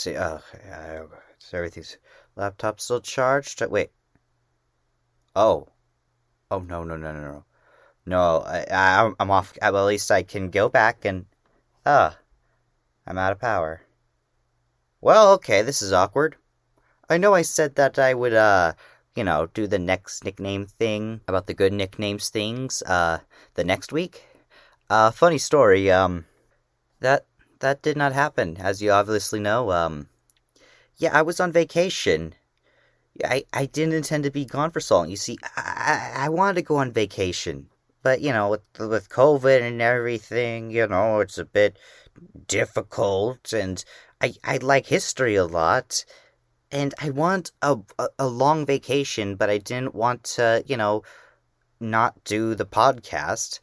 [0.00, 0.16] see.
[0.16, 1.02] Oh, okay.
[1.38, 1.98] So everything's
[2.36, 3.62] laptop still charged.
[3.66, 3.90] Wait.
[5.36, 5.68] Oh.
[6.50, 7.44] Oh no no no no no.
[8.06, 9.56] No, I, I I'm off.
[9.62, 11.26] At least I can go back and.
[11.86, 12.18] Ah,
[13.06, 13.82] I'm out of power.
[15.00, 16.36] Well, okay, this is awkward.
[17.08, 18.74] I know I said that I would, uh,
[19.16, 23.18] you know, do the next nickname thing about the good nicknames things, uh,
[23.54, 24.26] the next week.
[24.90, 26.26] Uh, funny story, um,
[27.00, 27.26] that,
[27.60, 30.08] that did not happen, as you obviously know, um,
[30.96, 32.34] yeah, I was on vacation.
[33.24, 35.10] I, I didn't intend to be gone for so long.
[35.10, 37.68] You see, I, I wanted to go on vacation,
[38.02, 41.78] but, you know, with, with COVID and everything, you know, it's a bit
[42.46, 43.84] difficult, and
[44.20, 46.04] I, I like history a lot,
[46.70, 51.02] and I want a, a, a long vacation, but I didn't want to, you know,
[51.80, 53.60] not do the podcast.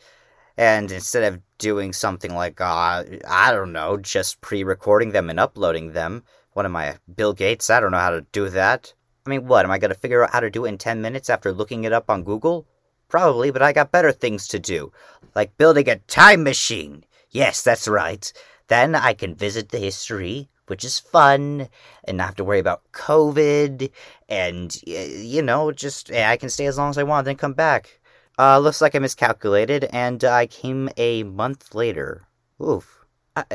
[0.57, 5.39] And instead of doing something like, uh, I don't know, just pre recording them and
[5.39, 7.69] uploading them, what am I, Bill Gates?
[7.69, 8.93] I don't know how to do that.
[9.25, 11.01] I mean, what, am I going to figure out how to do it in 10
[11.01, 12.65] minutes after looking it up on Google?
[13.09, 14.91] Probably, but I got better things to do,
[15.35, 17.05] like building a time machine.
[17.29, 18.31] Yes, that's right.
[18.67, 21.69] Then I can visit the history, which is fun,
[22.05, 23.91] and not have to worry about COVID,
[24.27, 27.96] and, you know, just, I can stay as long as I want, then come back.
[28.39, 32.27] Uh, looks like I miscalculated, and I came a month later.
[32.61, 33.05] Oof.
[33.35, 33.45] I,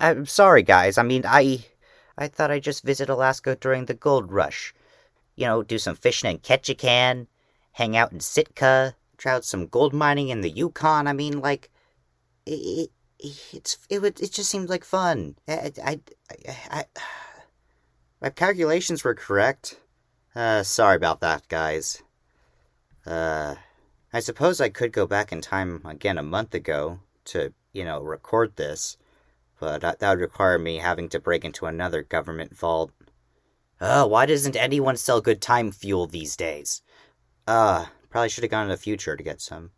[0.00, 0.96] I, am sorry, guys.
[0.96, 1.64] I mean, I,
[2.16, 4.74] I thought I'd just visit Alaska during the gold rush.
[5.36, 7.26] You know, do some fishing in Ketchikan,
[7.72, 11.06] hang out in Sitka, try out some gold mining in the Yukon.
[11.06, 11.70] I mean, like,
[12.46, 12.90] it, it
[13.54, 15.36] it's it would it just seemed like fun.
[15.46, 16.84] I, I, I, I
[18.20, 19.78] my calculations were correct.
[20.34, 22.02] Uh, sorry about that, guys.
[23.06, 23.56] Uh,
[24.14, 28.02] I suppose I could go back in time again a month ago to, you know,
[28.02, 28.98] record this,
[29.58, 32.90] but that, that would require me having to break into another government vault.
[33.80, 36.82] Oh, why doesn't anyone sell good time fuel these days?
[37.46, 39.70] Uh, probably should have gone in the future to get some.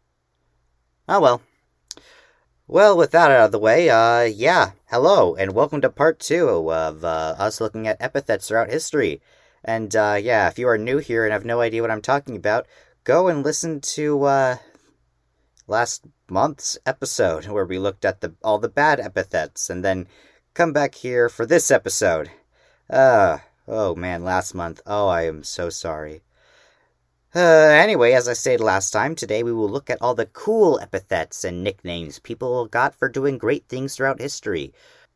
[1.08, 1.42] Oh well.
[2.66, 6.72] Well, with that out of the way, uh, yeah, hello, and welcome to part two
[6.72, 9.20] of uh, us looking at epithets throughout history.
[9.62, 12.34] And uh, yeah, if you are new here and have no idea what I'm talking
[12.34, 12.66] about,
[13.04, 14.56] go and listen to uh,
[15.66, 20.08] last month's episode where we looked at the all the bad epithets, and then
[20.54, 22.30] come back here for this episode.
[22.88, 23.38] Uh,
[23.68, 24.80] oh man, last month.
[24.86, 26.22] Oh, I am so sorry.
[27.34, 30.78] Uh, anyway, as I stated last time, today we will look at all the cool
[30.80, 34.72] epithets and nicknames people got for doing great things throughout history,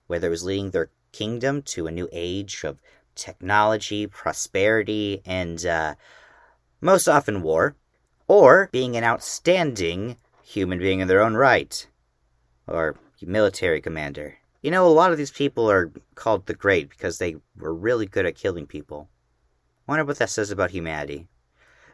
[0.09, 2.81] whether it was leading their kingdom to a new age of
[3.15, 5.95] technology, prosperity, and uh,
[6.81, 7.77] most often war,
[8.27, 11.87] or being an outstanding human being in their own right,
[12.67, 14.39] or military commander.
[14.63, 18.07] You know, a lot of these people are called the Great because they were really
[18.07, 19.09] good at killing people.
[19.87, 21.29] Wonder what that says about humanity.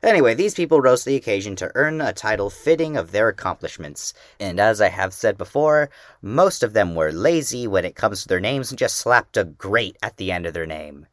[0.03, 4.13] Anyway, these people rose to the occasion to earn a title fitting of their accomplishments.
[4.39, 5.89] And as I have said before,
[6.21, 9.45] most of them were lazy when it comes to their names and just slapped a
[9.45, 11.07] great at the end of their name.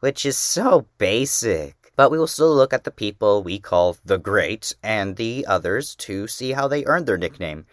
[0.00, 1.83] Which is so basic.
[1.96, 5.94] But we will still look at the people we call the great and the others
[5.96, 7.66] to see how they earned their nickname,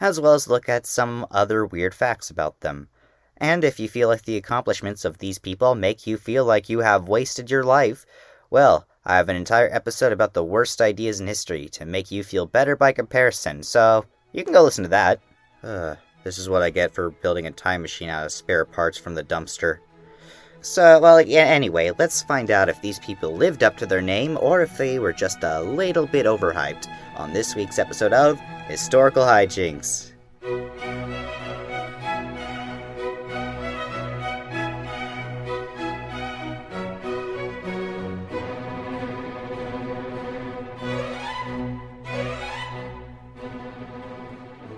[0.00, 2.88] as well as look at some other weird facts about them.
[3.36, 6.80] And if you feel like the accomplishments of these people make you feel like you
[6.80, 8.06] have wasted your life,
[8.48, 12.22] well, I have an entire episode about the worst ideas in history to make you
[12.22, 15.20] feel better by comparison, so you can go listen to that.
[15.62, 18.96] Uh, this is what I get for building a time machine out of spare parts
[18.96, 19.78] from the dumpster.
[20.64, 24.38] So, well, yeah, anyway, let's find out if these people lived up to their name
[24.40, 29.24] or if they were just a little bit overhyped on this week's episode of Historical
[29.24, 30.12] Hijinks.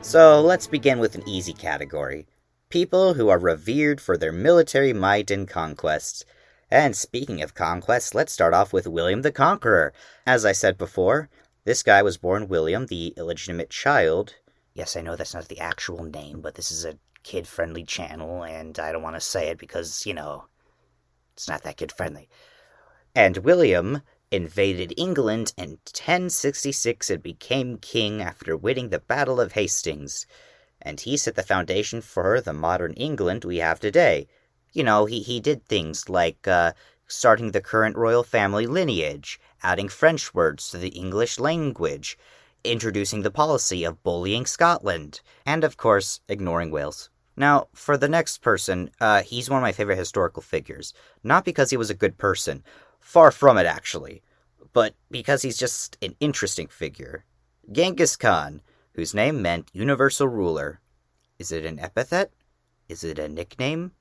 [0.02, 2.26] So let's begin with an easy category
[2.68, 6.24] people who are revered for their military might and conquests.
[6.70, 9.92] And speaking of conquests, let's start off with William the Conqueror.
[10.26, 11.28] As I said before,
[11.64, 14.34] this guy was born William, the illegitimate child.
[14.74, 18.42] Yes, I know that's not the actual name, but this is a kid friendly channel,
[18.42, 20.46] and I don't want to say it because, you know,
[21.34, 22.28] it's not that kid friendly.
[23.14, 30.26] And William invaded England in 1066 and became king after winning the Battle of Hastings.
[30.86, 34.28] And he set the foundation for the modern England we have today.
[34.72, 36.74] You know, he, he did things like uh,
[37.08, 42.16] starting the current royal family lineage, adding French words to the English language,
[42.62, 47.10] introducing the policy of bullying Scotland, and of course, ignoring Wales.
[47.36, 50.94] Now, for the next person, uh, he's one of my favorite historical figures.
[51.24, 52.62] Not because he was a good person,
[53.00, 54.22] far from it, actually,
[54.72, 57.24] but because he's just an interesting figure.
[57.72, 58.62] Genghis Khan,
[58.96, 60.81] whose name meant universal ruler.
[61.38, 62.32] Is it an epithet?
[62.88, 63.93] Is it a nickname?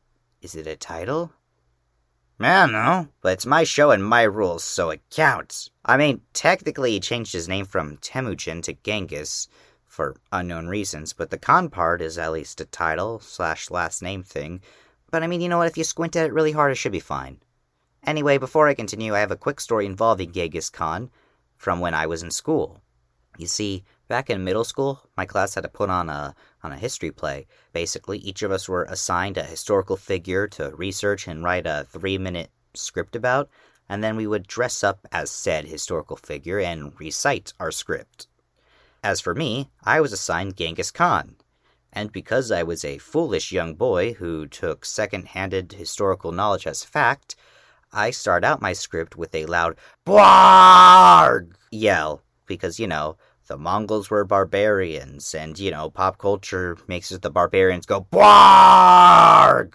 [0.42, 1.34] Is it a title?
[2.40, 5.70] I don't know, but it's my show and my rules, so it counts.
[5.84, 9.48] I mean, technically, he changed his name from Temujin to Genghis
[9.86, 14.24] for unknown reasons, but the Khan part is at least a title slash last name
[14.24, 14.62] thing.
[15.12, 15.68] But I mean, you know what?
[15.68, 17.40] If you squint at it really hard, it should be fine.
[18.06, 21.10] Anyway, before I continue, I have a quick story involving Genghis Khan
[21.58, 22.82] from when I was in school.
[23.38, 26.78] You see, back in middle school, my class had to put on a on a
[26.78, 27.48] history play.
[27.74, 32.50] Basically, each of us were assigned a historical figure to research and write a 3-minute
[32.74, 33.50] script about,
[33.88, 38.28] and then we would dress up as said historical figure and recite our script.
[39.04, 41.36] As for me, I was assigned Genghis Khan.
[41.94, 46.84] And because I was a foolish young boy who took second handed historical knowledge as
[46.84, 47.36] fact,
[47.94, 53.16] I start out my script with a loud Bwarg yell, because, you know,
[53.48, 59.74] the Mongols were barbarians, and, you know, pop culture makes the barbarians go Bwarg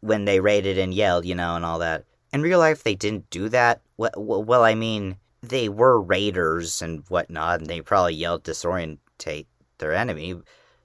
[0.00, 2.04] when they raided and yelled, you know, and all that.
[2.32, 3.80] In real life, they didn't do that.
[3.96, 9.46] Well, well I mean, they were raiders and whatnot, and they probably yelled disorientate
[9.78, 10.40] their enemy,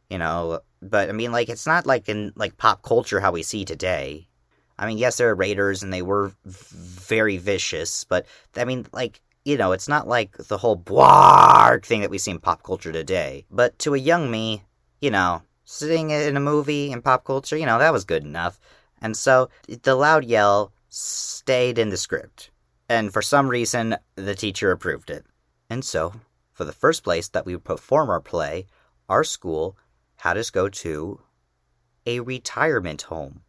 [0.10, 0.62] you know.
[0.82, 4.28] But I mean, like, it's not like in like pop culture how we see today.
[4.78, 8.26] I mean, yes, they're raiders and they were very vicious, but
[8.56, 12.32] I mean, like, you know, it's not like the whole bwarg thing that we see
[12.32, 13.46] in pop culture today.
[13.52, 14.64] But to a young me,
[15.02, 18.60] you know, sitting in a movie in pop culture, you know, that was good enough.
[19.02, 22.52] And so the loud yell stayed in the script.
[22.88, 25.26] And for some reason, the teacher approved it.
[25.70, 26.14] And so,
[26.52, 28.68] for the first place that we would perform our play,
[29.10, 29.78] our school
[30.18, 31.20] had us go to
[32.06, 33.42] a retirement home.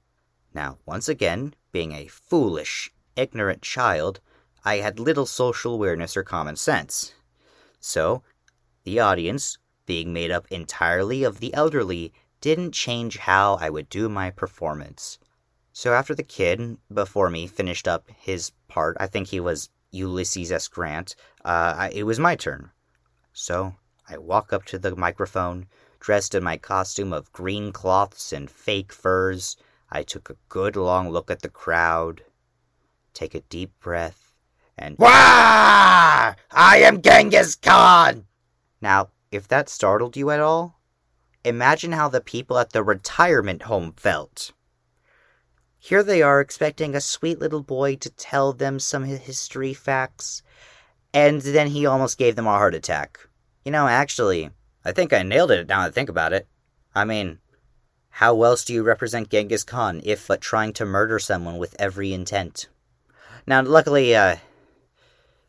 [0.55, 4.21] Now, once again, being a foolish, ignorant child,
[4.65, 7.13] I had little social awareness or common sense.
[7.81, 8.23] So,
[8.85, 14.09] the audience, being made up entirely of the elderly, didn't change how I would do
[14.09, 15.19] my performance.
[15.73, 20.53] So after the kid before me finished up his part, I think he was Ulysses
[20.53, 20.69] S.
[20.69, 22.71] Grant, uh, I, it was my turn.
[23.33, 23.75] So
[24.09, 25.67] I walk up to the microphone,
[26.01, 29.57] dressed in my costume of green cloths and fake furs.
[29.91, 32.23] I took a good long look at the crowd,
[33.13, 34.24] take a deep breath,
[34.77, 36.35] and Wah!
[36.51, 38.27] I am Genghis Khan!
[38.81, 40.81] Now, if that startled you at all,
[41.45, 44.53] imagine how the people at the retirement home felt.
[45.79, 50.43] Here they are expecting a sweet little boy to tell them some history facts,
[51.13, 53.19] and then he almost gave them a heart attack.
[53.65, 54.51] You know, actually,
[54.85, 56.49] I think I nailed it now I think about it.
[56.95, 57.39] I mean,
[58.09, 62.13] how else do you represent Genghis Khan if but trying to murder someone with every
[62.13, 62.69] intent?
[63.47, 64.37] Now, luckily, uh,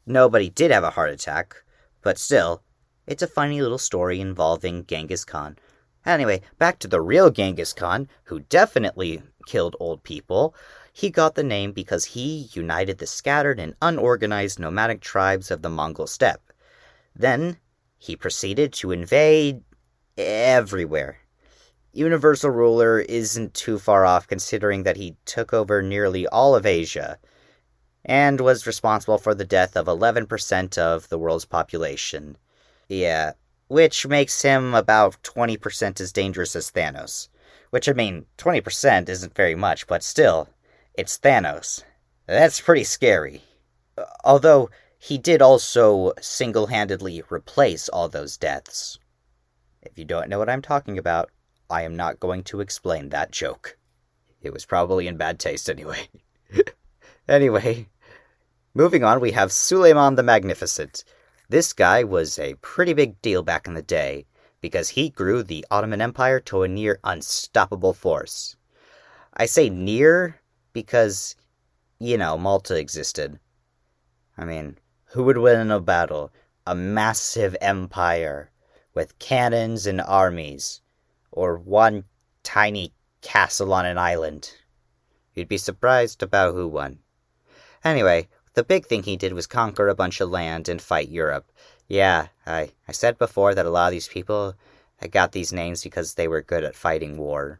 [0.07, 1.63] Nobody did have a heart attack,
[2.03, 2.61] but still,
[3.07, 5.57] it's a funny little story involving Genghis Khan.
[6.05, 10.53] Anyway, back to the real Genghis Khan, who definitely killed old people.
[10.93, 15.69] He got the name because he united the scattered and unorganized nomadic tribes of the
[15.69, 16.53] Mongol steppe.
[17.15, 17.57] Then,
[17.97, 19.63] he proceeded to invade
[20.17, 21.17] everywhere.
[21.93, 27.17] Universal ruler isn't too far off considering that he took over nearly all of Asia
[28.05, 32.37] and was responsible for the death of 11% of the world's population.
[32.87, 33.33] Yeah,
[33.67, 37.29] which makes him about 20% as dangerous as Thanos.
[37.71, 40.49] Which, I mean, 20% isn't very much, but still,
[40.93, 41.83] it's Thanos.
[42.27, 43.41] That's pretty scary.
[44.23, 44.69] Although,
[44.99, 48.99] he did also single handedly replace all those deaths.
[49.81, 51.31] If you don't know what I'm talking about,
[51.69, 53.77] I am not going to explain that joke.
[54.41, 56.07] It was probably in bad taste anyway.
[57.27, 57.89] anyway,
[58.77, 61.05] Moving on, we have Suleiman the Magnificent.
[61.47, 64.25] This guy was a pretty big deal back in the day
[64.59, 68.57] because he grew the Ottoman Empire to a near unstoppable force.
[69.33, 70.41] I say near
[70.73, 71.37] because,
[71.99, 73.39] you know, Malta existed.
[74.37, 76.33] I mean, who would win in a battle?
[76.67, 78.51] A massive empire
[78.93, 80.81] with cannons and armies,
[81.31, 82.03] or one
[82.43, 82.91] tiny
[83.21, 84.51] castle on an island?
[85.33, 86.99] You'd be surprised about who won.
[87.85, 91.51] Anyway, the big thing he did was conquer a bunch of land and fight Europe.
[91.87, 94.55] Yeah, I, I said before that a lot of these people
[95.11, 97.59] got these names because they were good at fighting war.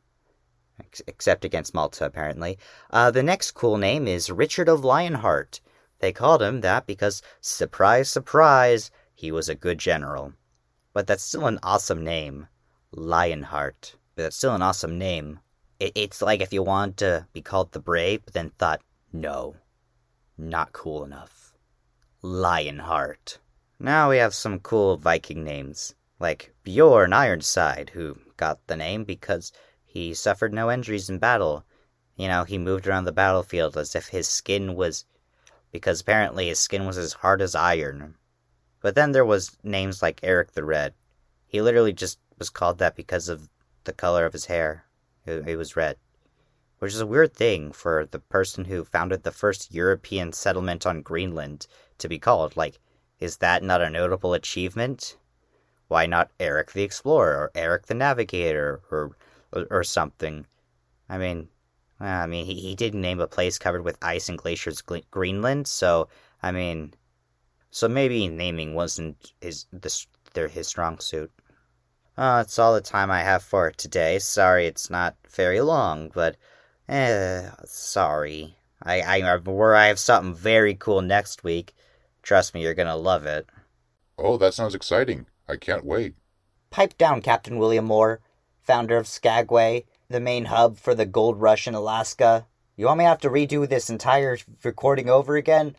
[0.79, 2.57] Ex- except against Malta, apparently.
[2.89, 5.61] Uh, the next cool name is Richard of Lionheart.
[5.99, 10.33] They called him that because, surprise, surprise, he was a good general.
[10.93, 12.47] But that's still an awesome name.
[12.91, 13.95] Lionheart.
[14.15, 15.39] But that's still an awesome name.
[15.79, 18.81] It, it's like if you wanted to be called the Brave, but then thought,
[19.13, 19.55] no,
[20.37, 21.53] not cool enough.
[22.21, 23.39] Lionheart.
[23.79, 29.51] Now we have some cool Viking names, like Bjorn Ironside, who got the name because
[29.83, 31.65] he suffered no injuries in battle.
[32.15, 35.05] You know, he moved around the battlefield as if his skin was.
[35.71, 38.15] because apparently his skin was as hard as iron.
[38.81, 40.93] But then there was names like Eric the Red.
[41.47, 43.49] He literally just was called that because of
[43.83, 44.85] the color of his hair.
[45.25, 45.97] It, it was red.
[46.79, 51.01] Which is a weird thing for the person who founded the first European settlement on
[51.01, 51.67] Greenland
[51.99, 52.57] to be called.
[52.57, 52.79] Like,
[53.19, 55.17] is that not a notable achievement?
[55.87, 59.15] Why not Eric the Explorer or Eric the Navigator or
[59.51, 60.45] or, or something?
[61.07, 61.47] I mean,
[61.99, 65.67] I mean, he, he did name a place covered with ice and glaciers, Greenland.
[65.67, 66.09] So,
[66.43, 66.93] I mean,
[67.71, 71.31] so maybe naming wasn't his this their his strong suit.
[72.17, 74.19] Uh, that's all the time I have for today.
[74.19, 76.35] Sorry, it's not very long, but
[76.87, 78.55] eh, sorry.
[78.81, 81.73] I I where I have something very cool next week.
[82.21, 83.47] Trust me, you're gonna love it.
[84.17, 85.25] Oh, that sounds exciting.
[85.47, 86.15] I can't wait.
[86.69, 88.21] Pipe down, Captain William Moore,
[88.61, 92.45] founder of Skagway, the main hub for the gold rush in Alaska.
[92.75, 95.75] You want me to have to redo this entire recording over again?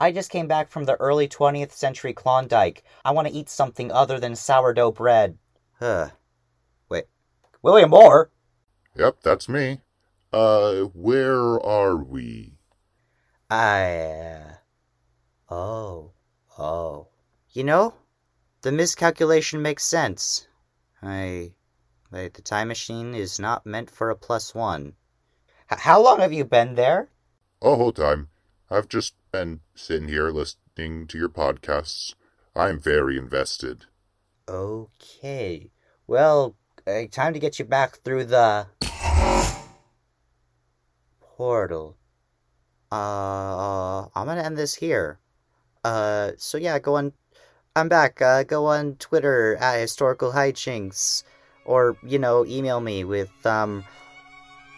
[0.00, 2.82] I just came back from the early 20th century Klondike.
[3.04, 5.38] I want to eat something other than sourdough bread.
[5.78, 6.10] Huh.
[6.88, 7.04] Wait.
[7.62, 8.30] William Moore?
[8.96, 9.80] Yep, that's me.
[10.34, 12.58] Uh, where are we?
[13.48, 13.98] I.
[14.00, 14.54] Uh...
[15.48, 16.10] Oh,
[16.58, 17.06] oh.
[17.52, 17.94] You know,
[18.62, 20.48] the miscalculation makes sense.
[21.00, 21.52] I.
[22.10, 24.94] the time machine is not meant for a plus one.
[25.70, 27.10] H- how long have you been there?
[27.62, 28.26] A whole time.
[28.68, 32.12] I've just been sitting here listening to your podcasts.
[32.56, 33.84] I'm very invested.
[34.48, 35.70] Okay.
[36.08, 36.56] Well,
[36.88, 38.66] uh, time to get you back through the
[41.36, 41.96] portal.
[42.92, 45.18] Uh, I'm gonna end this here.
[45.82, 47.12] Uh, so yeah, go on.
[47.76, 48.22] I'm back.
[48.22, 51.24] Uh, go on Twitter at historical hijinks,
[51.64, 53.84] or you know, email me with um,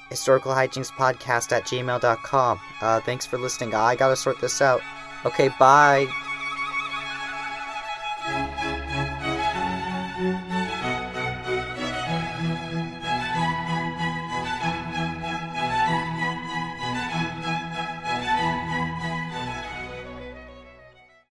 [0.08, 2.60] historical hijinks podcast at gmail.com.
[2.80, 3.74] Uh, thanks for listening.
[3.74, 4.80] I gotta sort this out.
[5.24, 6.06] Okay, bye.